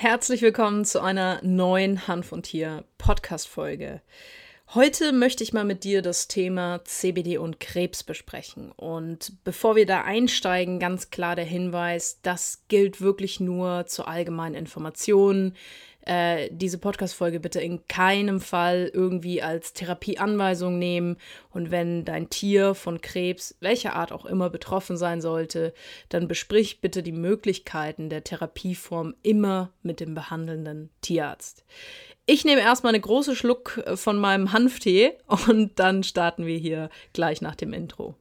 [0.00, 4.00] Herzlich willkommen zu einer neuen Hanf und Tier Podcast-Folge.
[4.72, 8.70] Heute möchte ich mal mit dir das Thema CBD und Krebs besprechen.
[8.70, 14.54] Und bevor wir da einsteigen, ganz klar der Hinweis, das gilt wirklich nur zur allgemeinen
[14.54, 15.54] Information
[16.08, 21.18] äh, diese Podcast-Folge bitte in keinem Fall irgendwie als Therapieanweisung nehmen.
[21.50, 25.74] Und wenn dein Tier von Krebs, welcher Art auch immer, betroffen sein sollte,
[26.08, 31.64] dann besprich bitte die Möglichkeiten der Therapieform immer mit dem behandelnden Tierarzt.
[32.24, 35.12] Ich nehme erstmal eine große Schluck äh, von meinem Hanftee
[35.46, 38.14] und dann starten wir hier gleich nach dem Intro.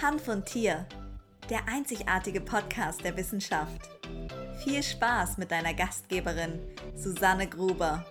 [0.00, 0.86] Hanf und Tier
[1.50, 3.90] der einzigartige Podcast der Wissenschaft.
[4.62, 6.60] Viel Spaß mit deiner Gastgeberin
[6.94, 8.04] Susanne Gruber.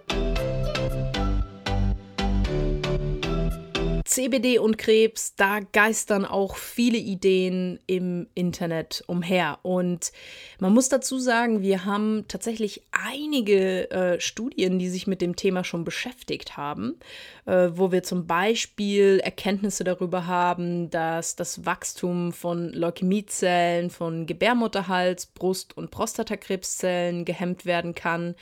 [4.05, 9.59] CBD und Krebs, da geistern auch viele Ideen im Internet umher.
[9.61, 10.11] Und
[10.59, 15.63] man muss dazu sagen, wir haben tatsächlich einige äh, Studien, die sich mit dem Thema
[15.63, 16.99] schon beschäftigt haben,
[17.45, 25.27] äh, wo wir zum Beispiel Erkenntnisse darüber haben, dass das Wachstum von Leukämiezellen, von Gebärmutterhals,
[25.27, 28.35] Brust- und Prostatakrebszellen gehemmt werden kann.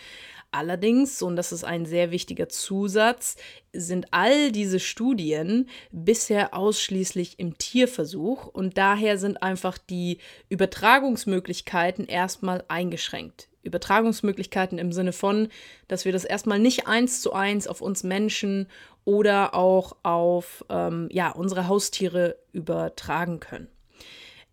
[0.54, 3.38] Allerdings, und das ist ein sehr wichtiger Zusatz,
[3.72, 10.18] sind all diese Studien bisher ausschließlich im Tierversuch und daher sind einfach die
[10.50, 13.48] Übertragungsmöglichkeiten erstmal eingeschränkt.
[13.64, 15.48] Übertragungsmöglichkeiten im Sinne von,
[15.88, 18.68] dass wir das erstmal nicht eins zu eins auf uns Menschen
[19.06, 23.70] oder auch auf ähm, ja, unsere Haustiere übertragen können.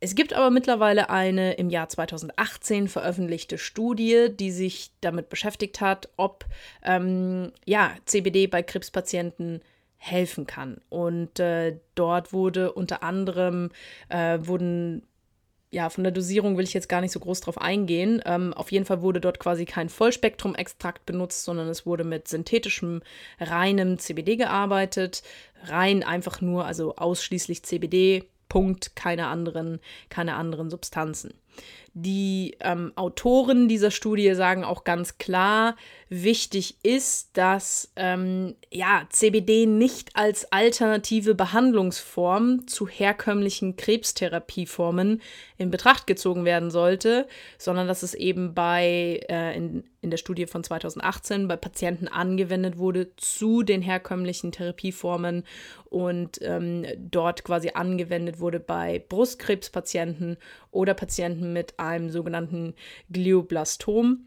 [0.01, 6.09] Es gibt aber mittlerweile eine im Jahr 2018 veröffentlichte Studie, die sich damit beschäftigt hat,
[6.17, 6.45] ob
[6.85, 9.61] ähm, ja, CBD bei Krebspatienten
[9.97, 10.81] helfen kann.
[10.89, 13.71] Und äh, dort wurde unter anderem
[14.09, 15.03] äh, wurden
[15.71, 18.23] ja, von der Dosierung will ich jetzt gar nicht so groß drauf eingehen.
[18.25, 23.03] Ähm, auf jeden Fall wurde dort quasi kein Vollspektrum-Extrakt benutzt, sondern es wurde mit synthetischem,
[23.39, 25.23] reinem CBD gearbeitet.
[25.65, 31.35] Rein einfach nur, also ausschließlich CBD, Punkt, keine anderen, keine anderen Substanzen.
[31.95, 35.75] Die ähm, Autoren dieser Studie sagen auch ganz klar,
[36.09, 45.21] wichtig ist, dass ähm, ja, CBD nicht als alternative Behandlungsform zu herkömmlichen Krebstherapieformen
[45.57, 47.27] in Betracht gezogen werden sollte,
[47.59, 52.79] sondern dass es eben bei äh, in, in der Studie von 2018 bei Patienten angewendet
[52.79, 55.45] wurde zu den herkömmlichen Therapieformen
[55.91, 60.37] und ähm, dort quasi angewendet wurde bei Brustkrebspatienten
[60.71, 62.75] oder Patienten mit einem sogenannten
[63.11, 64.25] Glioblastom.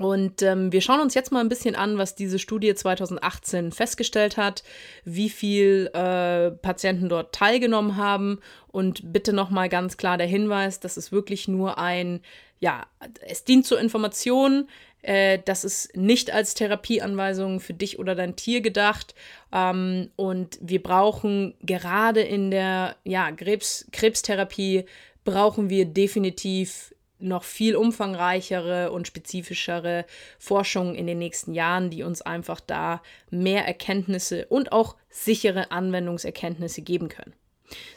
[0.00, 4.38] Und ähm, wir schauen uns jetzt mal ein bisschen an, was diese Studie 2018 festgestellt
[4.38, 4.62] hat,
[5.04, 8.40] wie viel äh, Patienten dort teilgenommen haben.
[8.68, 12.20] Und bitte nochmal ganz klar der Hinweis, das ist wirklich nur ein,
[12.60, 12.86] ja,
[13.28, 14.68] es dient zur Information.
[15.02, 19.14] Äh, das ist nicht als Therapieanweisung für dich oder dein Tier gedacht.
[19.52, 24.86] Ähm, und wir brauchen gerade in der ja, Krebs, Krebstherapie
[25.24, 30.06] brauchen wir definitiv noch viel umfangreichere und spezifischere
[30.38, 36.82] Forschung in den nächsten Jahren, die uns einfach da mehr Erkenntnisse und auch sichere Anwendungserkenntnisse
[36.82, 37.34] geben können.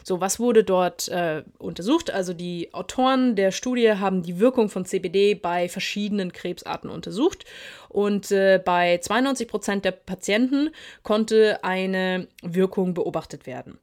[0.04, 2.10] So, was wurde dort äh, untersucht?
[2.10, 7.44] Also die Autoren der Studie haben die Wirkung von CBD bei verschiedenen Krebsarten untersucht
[7.88, 10.70] und äh, bei 92 Prozent der Patienten
[11.02, 13.78] konnte eine Wirkung beobachtet werden.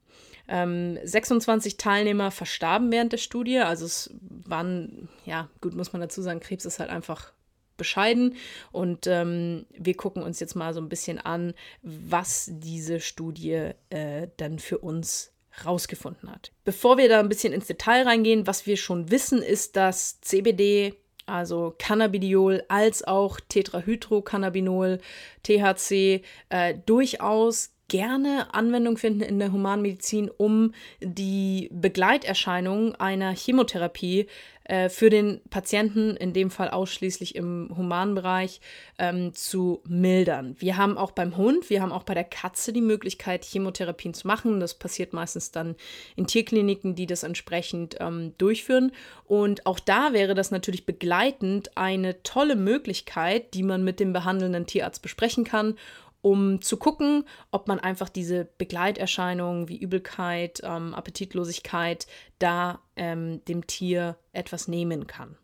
[0.47, 3.59] Ähm, 26 Teilnehmer verstarben während der Studie.
[3.59, 7.33] Also es waren, ja, gut muss man dazu sagen, Krebs ist halt einfach
[7.77, 8.35] bescheiden.
[8.71, 14.27] Und ähm, wir gucken uns jetzt mal so ein bisschen an, was diese Studie äh,
[14.37, 15.33] dann für uns
[15.65, 16.51] rausgefunden hat.
[16.63, 20.95] Bevor wir da ein bisschen ins Detail reingehen, was wir schon wissen, ist, dass CBD
[21.25, 24.99] also Cannabidiol als auch Tetrahydrocannabinol,
[25.43, 34.27] THC, äh, durchaus gerne Anwendung finden in der Humanmedizin, um die Begleiterscheinungen einer Chemotherapie
[34.63, 38.61] äh, für den Patienten, in dem Fall ausschließlich im Humanbereich,
[38.97, 40.55] ähm, zu mildern.
[40.57, 44.25] Wir haben auch beim Hund, wir haben auch bei der Katze die Möglichkeit, Chemotherapien zu
[44.25, 44.61] machen.
[44.61, 45.75] Das passiert meistens dann
[46.15, 48.93] in Tierkliniken, die das entsprechend ähm, durchführen.
[49.25, 54.65] Und auch da wäre das natürlich begleitend eine tolle Möglichkeit, die man mit dem behandelnden
[54.65, 55.75] Tierarzt besprechen kann
[56.21, 62.07] um zu gucken, ob man einfach diese Begleiterscheinungen wie Übelkeit, ähm, Appetitlosigkeit
[62.39, 65.37] da ähm, dem Tier etwas nehmen kann.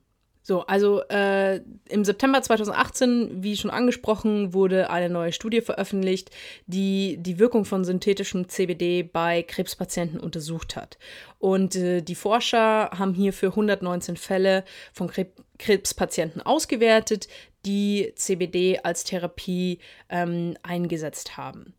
[0.48, 1.58] So, also äh,
[1.90, 6.32] im September 2018, wie schon angesprochen, wurde eine neue Studie veröffentlicht,
[6.68, 10.98] die die Wirkung von synthetischem CBD bei Krebspatienten untersucht hat.
[11.38, 14.64] Und äh, die Forscher haben hierfür 119 Fälle
[14.94, 17.28] von Krebs Krebspatienten ausgewertet,
[17.66, 21.74] die CBD als Therapie ähm, eingesetzt haben.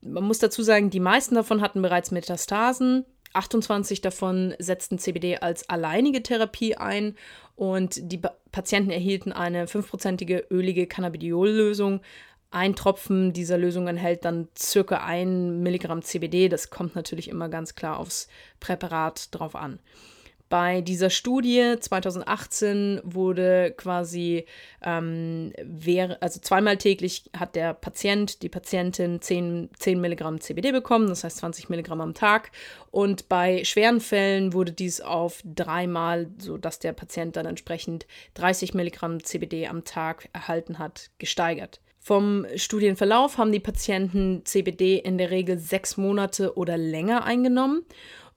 [0.00, 3.04] Man muss dazu sagen, die meisten davon hatten bereits Metastasen.
[3.32, 7.14] 28 davon setzten CBD als alleinige Therapie ein
[7.60, 8.18] und die
[8.52, 12.00] Patienten erhielten eine fünfprozentige ölige Cannabidiol-Lösung.
[12.50, 16.48] Ein Tropfen dieser Lösung enthält dann circa ein Milligramm CBD.
[16.48, 18.28] Das kommt natürlich immer ganz klar aufs
[18.60, 19.78] Präparat drauf an.
[20.50, 24.46] Bei dieser Studie 2018 wurde quasi,
[24.82, 31.06] ähm, wäre, also zweimal täglich hat der Patient, die Patientin 10, 10 Milligramm CBD bekommen,
[31.06, 32.50] das heißt 20 Milligramm am Tag.
[32.90, 39.22] Und bei schweren Fällen wurde dies auf dreimal, sodass der Patient dann entsprechend 30 Milligramm
[39.22, 41.80] CBD am Tag erhalten hat, gesteigert.
[42.00, 47.84] Vom Studienverlauf haben die Patienten CBD in der Regel sechs Monate oder länger eingenommen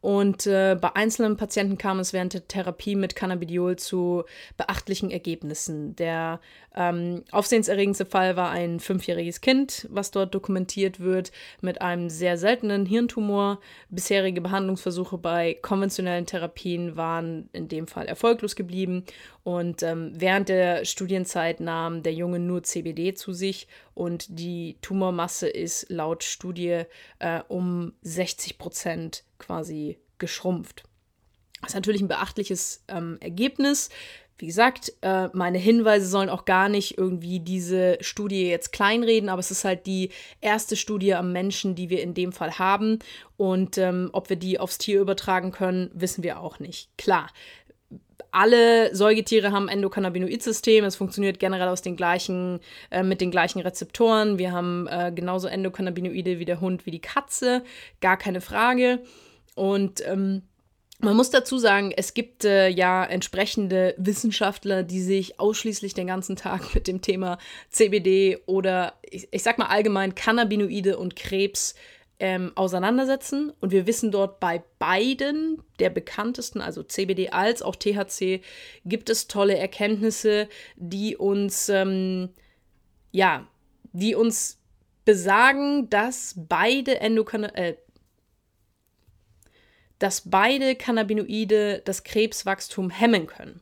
[0.04, 4.26] und äh, bei einzelnen Patienten kam es während der Therapie mit Cannabidiol zu
[4.58, 5.96] beachtlichen Ergebnissen.
[5.96, 6.42] Der
[6.76, 12.86] ähm, aufsehenserregendste Fall war ein fünfjähriges Kind, was dort dokumentiert wird, mit einem sehr seltenen
[12.86, 13.62] Hirntumor.
[13.90, 19.06] Bisherige Behandlungsversuche bei konventionellen Therapien waren in dem Fall erfolglos geblieben.
[19.44, 25.50] Und ähm, während der Studienzeit nahm der Junge nur CBD zu sich und die Tumormasse
[25.50, 26.84] ist laut Studie
[27.20, 30.84] äh, um 60 Prozent quasi geschrumpft.
[31.62, 33.90] Das ist natürlich ein beachtliches ähm, Ergebnis.
[34.38, 39.40] Wie gesagt, äh, meine Hinweise sollen auch gar nicht irgendwie diese Studie jetzt kleinreden, aber
[39.40, 40.10] es ist halt die
[40.42, 43.00] erste Studie am Menschen, die wir in dem Fall haben.
[43.38, 46.90] Und ähm, ob wir die aufs Tier übertragen können, wissen wir auch nicht.
[46.98, 47.30] Klar,
[48.32, 50.86] alle Säugetiere haben Endokannabinoid-System.
[50.86, 52.60] Es funktioniert generell aus den gleichen,
[52.92, 54.38] äh, mit den gleichen Rezeptoren.
[54.38, 57.64] Wir haben äh, genauso Endokannabinoide wie der Hund, wie die Katze.
[58.02, 59.00] Gar keine Frage.
[59.56, 60.44] Und ähm,
[61.00, 66.36] man muss dazu sagen, es gibt äh, ja entsprechende Wissenschaftler, die sich ausschließlich den ganzen
[66.36, 67.38] Tag mit dem Thema
[67.70, 71.76] CBD oder ich, ich sag mal allgemein Cannabinoide und Krebs
[72.24, 73.52] ähm, auseinandersetzen.
[73.60, 78.40] Und wir wissen dort bei beiden, der bekanntesten, also CBD als auch THC,
[78.86, 80.48] gibt es tolle Erkenntnisse,
[80.78, 82.30] die uns, ähm,
[83.12, 83.46] ja,
[83.92, 84.58] die uns
[85.04, 87.76] besagen, dass beide Endokan äh,
[90.00, 93.62] dass beide Cannabinoide das Krebswachstum hemmen können.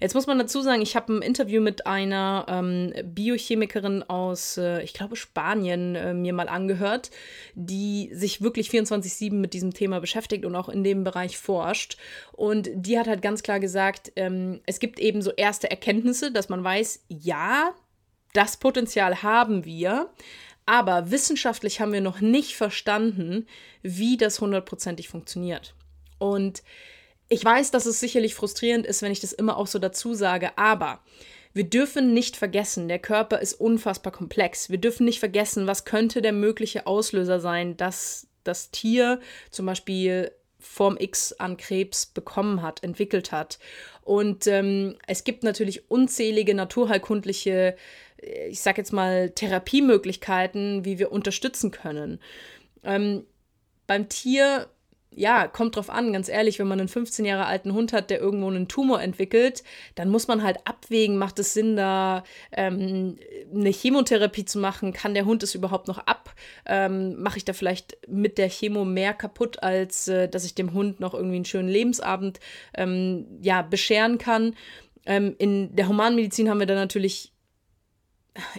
[0.00, 4.82] Jetzt muss man dazu sagen, ich habe ein Interview mit einer ähm, Biochemikerin aus, äh,
[4.82, 7.10] ich glaube, Spanien äh, mir mal angehört,
[7.54, 11.96] die sich wirklich 24-7 mit diesem Thema beschäftigt und auch in dem Bereich forscht.
[12.32, 16.48] Und die hat halt ganz klar gesagt, ähm, es gibt eben so erste Erkenntnisse, dass
[16.48, 17.74] man weiß, ja,
[18.32, 20.10] das Potenzial haben wir.
[20.66, 23.46] Aber wissenschaftlich haben wir noch nicht verstanden,
[23.82, 25.74] wie das hundertprozentig funktioniert.
[26.18, 26.62] Und
[27.28, 30.56] ich weiß, dass es sicherlich frustrierend ist, wenn ich das immer auch so dazu sage,
[30.58, 31.00] aber
[31.52, 34.68] wir dürfen nicht vergessen, der Körper ist unfassbar komplex.
[34.68, 39.20] Wir dürfen nicht vergessen, was könnte der mögliche Auslöser sein, dass das Tier
[39.50, 43.58] zum Beispiel Form X an Krebs bekommen hat, entwickelt hat.
[44.02, 47.76] Und ähm, es gibt natürlich unzählige naturheilkundliche
[48.48, 52.20] ich sag jetzt mal, Therapiemöglichkeiten, wie wir unterstützen können.
[52.82, 53.24] Ähm,
[53.86, 54.68] beim Tier,
[55.10, 58.20] ja, kommt drauf an, ganz ehrlich, wenn man einen 15 Jahre alten Hund hat, der
[58.20, 59.62] irgendwo einen Tumor entwickelt,
[59.94, 63.16] dann muss man halt abwägen, macht es Sinn, da ähm,
[63.54, 64.92] eine Chemotherapie zu machen?
[64.92, 66.34] Kann der Hund es überhaupt noch ab?
[66.66, 70.74] Ähm, Mache ich da vielleicht mit der Chemo mehr kaputt, als äh, dass ich dem
[70.74, 72.40] Hund noch irgendwie einen schönen Lebensabend
[72.74, 74.54] ähm, ja, bescheren kann?
[75.06, 77.32] Ähm, in der Humanmedizin haben wir da natürlich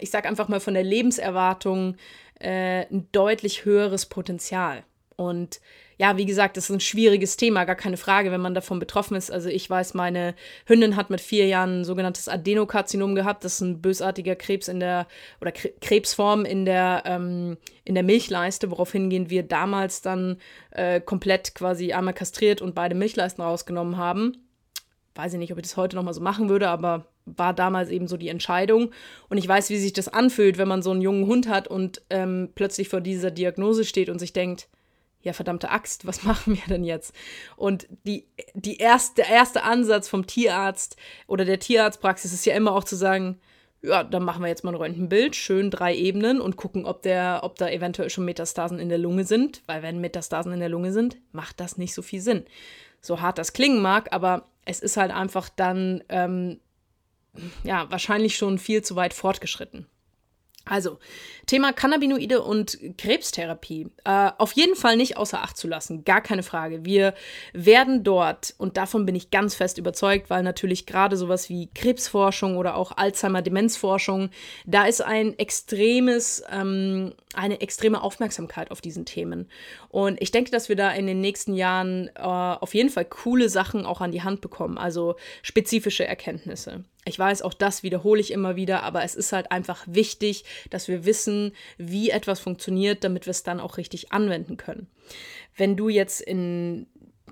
[0.02, 1.96] ich sage einfach mal von der Lebenserwartung,
[2.40, 4.84] äh, ein deutlich höheres Potenzial.
[5.16, 5.60] Und
[6.00, 9.18] ja, wie gesagt, das ist ein schwieriges Thema, gar keine Frage, wenn man davon betroffen
[9.18, 9.32] ist.
[9.32, 10.36] Also ich weiß, meine
[10.68, 13.44] Hündin hat mit vier Jahren ein sogenanntes Adenokarzinom gehabt.
[13.44, 15.08] Das ist ein bösartiger Krebs in der
[15.42, 20.38] oder Krebsform in der ähm, in der Milchleiste, woraufhin wir damals dann
[20.70, 24.47] äh, komplett quasi einmal kastriert und beide Milchleisten rausgenommen haben.
[25.18, 27.90] Weiß ich nicht, ob ich das heute noch mal so machen würde, aber war damals
[27.90, 28.92] eben so die Entscheidung.
[29.30, 32.04] Und ich weiß, wie sich das anfühlt, wenn man so einen jungen Hund hat und
[32.12, 34.70] ähm, plötzlich vor dieser Diagnose steht und sich denkt,
[35.24, 37.16] ja, verdammte Axt, was machen wir denn jetzt?
[37.56, 42.74] Und die, die erste, der erste Ansatz vom Tierarzt oder der Tierarztpraxis ist ja immer
[42.74, 43.40] auch zu sagen,
[43.82, 47.40] ja, dann machen wir jetzt mal ein Röntgenbild, schön drei Ebenen und gucken, ob, der,
[47.42, 49.64] ob da eventuell schon Metastasen in der Lunge sind.
[49.66, 52.44] Weil wenn Metastasen in der Lunge sind, macht das nicht so viel Sinn.
[53.02, 56.60] So hart das klingen mag, aber es ist halt einfach dann ähm,
[57.64, 59.88] ja wahrscheinlich schon viel zu weit fortgeschritten.
[60.70, 61.00] Also,
[61.48, 63.88] Thema Cannabinoide und Krebstherapie.
[64.04, 66.84] Äh, auf jeden Fall nicht außer Acht zu lassen, gar keine Frage.
[66.84, 67.14] Wir
[67.54, 72.58] werden dort, und davon bin ich ganz fest überzeugt, weil natürlich gerade sowas wie Krebsforschung
[72.58, 74.30] oder auch Alzheimer-Demenzforschung,
[74.66, 79.50] da ist ein extremes, ähm, eine extreme Aufmerksamkeit auf diesen Themen.
[79.88, 83.48] Und ich denke, dass wir da in den nächsten Jahren äh, auf jeden Fall coole
[83.48, 86.84] Sachen auch an die Hand bekommen, also spezifische Erkenntnisse.
[87.08, 90.88] Ich weiß, auch das wiederhole ich immer wieder, aber es ist halt einfach wichtig, dass
[90.88, 94.88] wir wissen, wie etwas funktioniert, damit wir es dann auch richtig anwenden können.
[95.56, 96.88] Wenn du jetzt in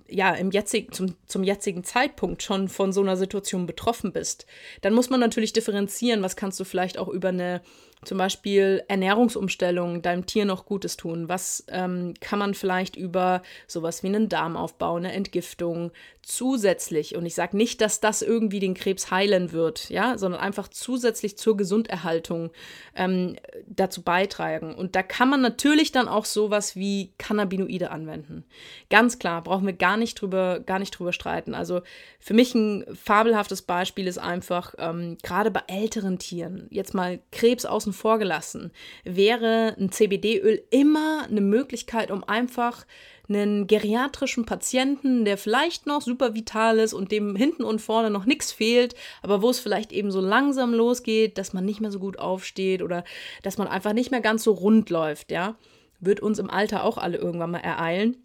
[0.08, 4.46] ja, im jetzigen, zum, zum jetzigen Zeitpunkt schon von so einer Situation betroffen bist,
[4.82, 7.62] dann muss man natürlich differenzieren, was kannst du vielleicht auch über eine
[8.06, 11.30] zum Beispiel Ernährungsumstellung deinem Tier noch Gutes tun?
[11.30, 17.36] Was ähm, kann man vielleicht über sowas wie einen Darmaufbau, eine Entgiftung zusätzlich, und ich
[17.36, 22.52] sage nicht, dass das irgendwie den Krebs heilen wird, ja, sondern einfach zusätzlich zur Gesunderhaltung
[22.96, 23.36] ähm,
[23.68, 24.74] dazu beitragen.
[24.74, 28.44] Und da kann man natürlich dann auch sowas wie Cannabinoide anwenden.
[28.90, 31.54] Ganz klar, brauchen wir gar nicht drüber, gar nicht drüber streiten.
[31.54, 31.82] Also
[32.20, 37.66] für mich ein fabelhaftes Beispiel ist einfach, ähm, gerade bei älteren Tieren, jetzt mal Krebs
[37.66, 38.72] außen vor gelassen,
[39.04, 42.86] wäre ein CBD-Öl immer eine Möglichkeit, um einfach
[43.28, 48.26] einen geriatrischen Patienten, der vielleicht noch super vital ist und dem hinten und vorne noch
[48.26, 52.00] nichts fehlt, aber wo es vielleicht eben so langsam losgeht, dass man nicht mehr so
[52.00, 53.04] gut aufsteht oder
[53.42, 55.56] dass man einfach nicht mehr ganz so rund läuft, ja,
[56.00, 58.18] wird uns im Alter auch alle irgendwann mal ereilen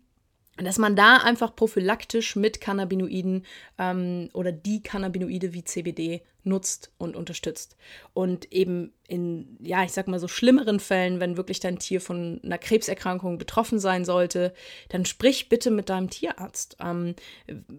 [0.64, 3.44] dass man da einfach prophylaktisch mit Cannabinoiden
[3.78, 7.76] ähm, oder die Cannabinoide wie CBD nutzt und unterstützt.
[8.14, 12.40] Und eben in, ja, ich sag mal so schlimmeren Fällen, wenn wirklich dein Tier von
[12.42, 14.54] einer Krebserkrankung betroffen sein sollte,
[14.88, 16.76] dann sprich bitte mit deinem Tierarzt.
[16.80, 17.14] Ähm,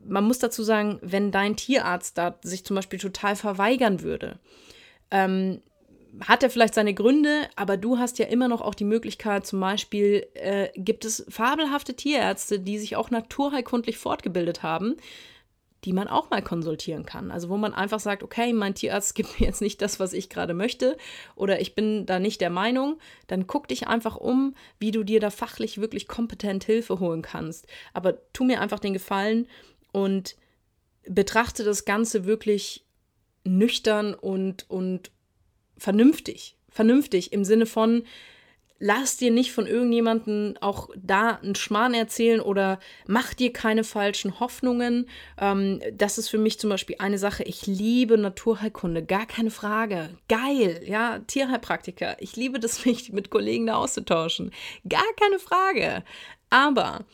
[0.05, 4.39] man muss dazu sagen, wenn dein Tierarzt da sich zum Beispiel total verweigern würde,
[5.09, 5.61] ähm,
[6.19, 9.59] hat er vielleicht seine Gründe, aber du hast ja immer noch auch die Möglichkeit, zum
[9.59, 14.97] Beispiel äh, gibt es fabelhafte Tierärzte, die sich auch naturheilkundlich fortgebildet haben,
[15.85, 17.31] die man auch mal konsultieren kann.
[17.31, 20.29] Also wo man einfach sagt, okay, mein Tierarzt gibt mir jetzt nicht das, was ich
[20.29, 20.97] gerade möchte
[21.35, 25.19] oder ich bin da nicht der Meinung, dann guck dich einfach um, wie du dir
[25.19, 27.67] da fachlich wirklich kompetent Hilfe holen kannst.
[27.93, 29.47] Aber tu mir einfach den Gefallen
[29.91, 30.35] und
[31.07, 32.85] betrachte das Ganze wirklich
[33.43, 35.11] nüchtern und, und
[35.81, 36.55] vernünftig.
[36.69, 38.03] Vernünftig im Sinne von,
[38.79, 44.39] lass dir nicht von irgendjemandem auch da einen Schmarrn erzählen oder mach dir keine falschen
[44.39, 45.09] Hoffnungen.
[45.39, 47.43] Ähm, das ist für mich zum Beispiel eine Sache.
[47.43, 50.09] Ich liebe Naturheilkunde, gar keine Frage.
[50.29, 52.17] Geil, ja, Tierheilpraktiker.
[52.19, 54.51] Ich liebe das, mich mit Kollegen da auszutauschen.
[54.87, 56.03] Gar keine Frage.
[56.49, 57.05] Aber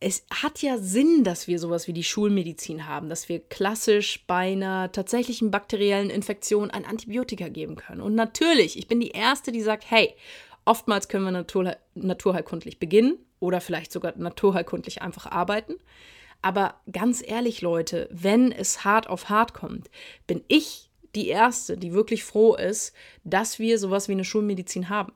[0.00, 4.52] es hat ja Sinn, dass wir sowas wie die Schulmedizin haben, dass wir klassisch bei
[4.52, 8.00] einer tatsächlichen bakteriellen Infektion ein Antibiotika geben können.
[8.00, 10.14] Und natürlich, ich bin die Erste, die sagt, hey,
[10.64, 15.74] oftmals können wir natur, naturheilkundlich beginnen oder vielleicht sogar naturheilkundlich einfach arbeiten.
[16.40, 19.90] Aber ganz ehrlich, Leute, wenn es hart auf hart kommt,
[20.26, 25.12] bin ich die Erste, die wirklich froh ist, dass wir sowas wie eine Schulmedizin haben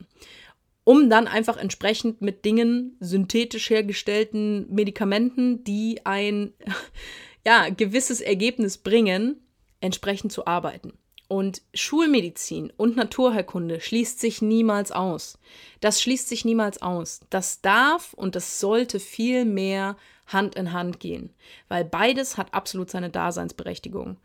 [0.85, 6.53] um dann einfach entsprechend mit Dingen, synthetisch hergestellten Medikamenten, die ein
[7.47, 9.41] ja, gewisses Ergebnis bringen,
[9.81, 10.93] entsprechend zu arbeiten.
[11.27, 15.39] Und Schulmedizin und Naturheilkunde schließt sich niemals aus.
[15.81, 17.21] Das schließt sich niemals aus.
[17.31, 21.31] Das darf und das sollte viel mehr Hand in Hand gehen,
[21.69, 24.19] weil beides hat absolut seine Daseinsberechtigung.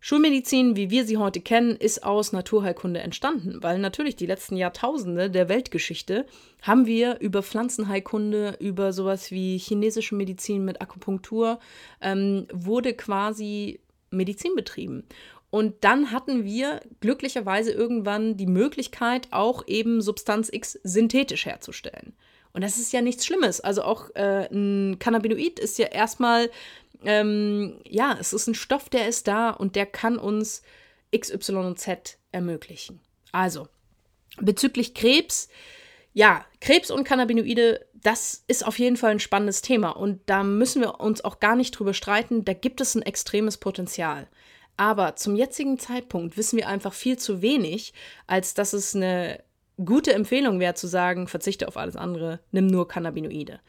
[0.00, 5.28] Schulmedizin, wie wir sie heute kennen, ist aus Naturheilkunde entstanden, weil natürlich die letzten Jahrtausende
[5.28, 6.24] der Weltgeschichte
[6.62, 11.58] haben wir über Pflanzenheilkunde, über sowas wie chinesische Medizin mit Akupunktur,
[12.00, 15.04] ähm, wurde quasi Medizin betrieben.
[15.50, 22.12] Und dann hatten wir glücklicherweise irgendwann die Möglichkeit, auch eben Substanz X synthetisch herzustellen.
[22.52, 23.60] Und das ist ja nichts Schlimmes.
[23.60, 26.50] Also auch äh, ein Cannabinoid ist ja erstmal
[27.04, 30.62] ähm, ja, es ist ein Stoff, der ist da und der kann uns
[31.10, 33.00] X, Y und Z ermöglichen.
[33.32, 33.68] Also,
[34.40, 35.48] bezüglich Krebs,
[36.12, 40.82] ja, Krebs und Cannabinoide, das ist auf jeden Fall ein spannendes Thema und da müssen
[40.82, 42.44] wir uns auch gar nicht drüber streiten.
[42.44, 44.28] Da gibt es ein extremes Potenzial.
[44.76, 47.92] Aber zum jetzigen Zeitpunkt wissen wir einfach viel zu wenig,
[48.28, 49.42] als dass es eine
[49.84, 53.60] gute Empfehlung wäre zu sagen, verzichte auf alles andere, nimm nur Cannabinoide.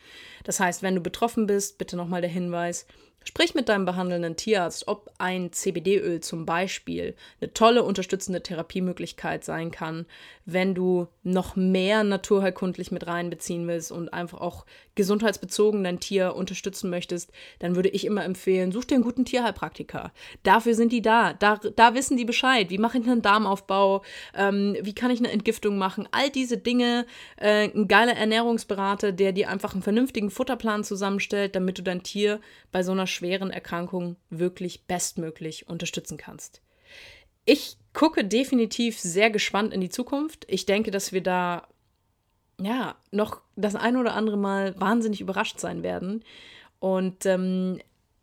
[0.44, 2.86] Das heißt, wenn du betroffen bist, bitte nochmal der Hinweis,
[3.26, 9.72] Sprich mit deinem behandelnden Tierarzt, ob ein CBD-Öl zum Beispiel eine tolle unterstützende Therapiemöglichkeit sein
[9.72, 10.06] kann,
[10.46, 16.90] wenn du noch mehr naturheilkundlich mit reinbeziehen willst und einfach auch gesundheitsbezogen dein Tier unterstützen
[16.90, 20.12] möchtest, dann würde ich immer empfehlen, such dir einen guten Tierheilpraktiker.
[20.44, 21.34] Dafür sind die da.
[21.34, 22.70] Da, da wissen die Bescheid.
[22.70, 24.02] Wie mache ich einen Darmaufbau?
[24.34, 26.10] Ähm, wie kann ich eine Entgiftung machen?
[26.12, 27.06] All diese Dinge.
[27.38, 32.40] Äh, ein geiler Ernährungsberater, der dir einfach einen vernünftigen Futterplan zusammenstellt, damit du dein Tier
[32.72, 36.62] bei so einer schweren Erkrankung wirklich bestmöglich unterstützen kannst.
[37.46, 40.46] Ich gucke definitiv sehr gespannt in die Zukunft.
[40.48, 41.68] Ich denke, dass wir da
[42.62, 46.24] ja noch das ein oder andere Mal wahnsinnig überrascht sein werden.
[46.80, 47.80] Und ähm,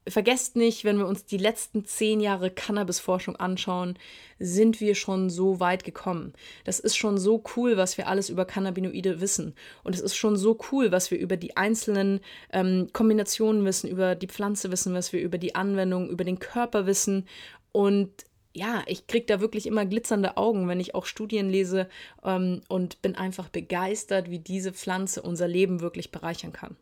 [0.09, 3.99] vergesst nicht, wenn wir uns die letzten zehn Jahre Cannabis-Forschung anschauen,
[4.39, 6.33] sind wir schon so weit gekommen.
[6.65, 9.55] Das ist schon so cool, was wir alles über Cannabinoide wissen.
[9.83, 12.21] Und es ist schon so cool, was wir über die einzelnen
[12.53, 16.87] ähm, Kombinationen wissen, über die Pflanze wissen, was wir über die Anwendung, über den Körper
[16.87, 17.27] wissen.
[17.73, 18.11] Und
[18.53, 21.89] ja, ich kriege da wirklich immer glitzernde Augen, wenn ich auch Studien lese
[22.25, 26.77] ähm, und bin einfach begeistert, wie diese Pflanze unser Leben wirklich bereichern kann.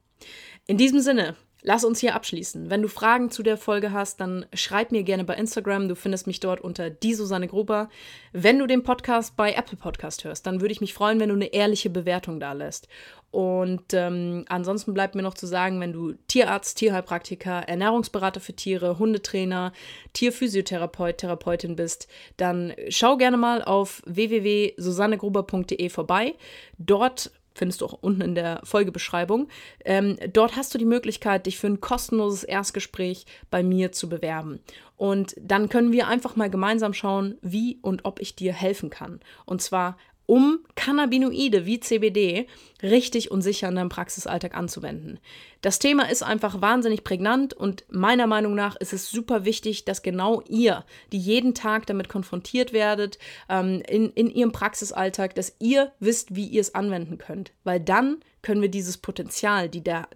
[0.66, 2.70] In diesem Sinne, lass uns hier abschließen.
[2.70, 5.88] Wenn du Fragen zu der Folge hast, dann schreib mir gerne bei Instagram.
[5.88, 7.88] Du findest mich dort unter die Susanne Gruber.
[8.32, 11.34] Wenn du den Podcast bei Apple Podcast hörst, dann würde ich mich freuen, wenn du
[11.34, 12.86] eine ehrliche Bewertung da lässt.
[13.30, 18.98] Und ähm, ansonsten bleibt mir noch zu sagen, wenn du Tierarzt, Tierheilpraktiker, Ernährungsberater für Tiere,
[18.98, 19.72] Hundetrainer,
[20.12, 22.06] Tierphysiotherapeut, Therapeutin bist,
[22.36, 26.34] dann schau gerne mal auf www.susannegruber.de vorbei.
[26.78, 29.48] Dort findest du auch unten in der Folgebeschreibung.
[29.84, 34.60] Ähm, dort hast du die Möglichkeit, dich für ein kostenloses Erstgespräch bei mir zu bewerben.
[34.96, 39.20] Und dann können wir einfach mal gemeinsam schauen, wie und ob ich dir helfen kann.
[39.44, 42.46] Und zwar um Cannabinoide wie CBD
[42.82, 45.18] richtig und sicher in deinem Praxisalltag anzuwenden.
[45.60, 50.02] Das Thema ist einfach wahnsinnig prägnant und meiner Meinung nach ist es super wichtig, dass
[50.02, 55.92] genau ihr, die jeden Tag damit konfrontiert werdet, ähm, in, in ihrem Praxisalltag, dass ihr
[56.00, 57.52] wisst, wie ihr es anwenden könnt.
[57.64, 60.08] Weil dann können wir dieses Potenzial, die der,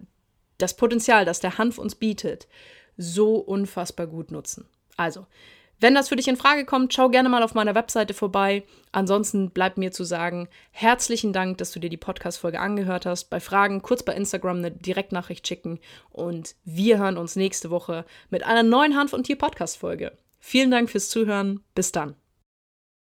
[0.57, 2.47] das Potenzial, das der Hanf uns bietet,
[2.97, 4.65] so unfassbar gut nutzen.
[4.97, 5.25] Also,
[5.79, 8.63] wenn das für dich in Frage kommt, schau gerne mal auf meiner Webseite vorbei.
[8.91, 13.29] Ansonsten bleibt mir zu sagen, herzlichen Dank, dass du dir die Podcast-Folge angehört hast.
[13.29, 15.79] Bei Fragen kurz bei Instagram eine Direktnachricht schicken
[16.11, 20.11] und wir hören uns nächste Woche mit einer neuen Hanf- und Tier-Podcast-Folge.
[20.39, 21.61] Vielen Dank fürs Zuhören.
[21.75, 22.15] Bis dann.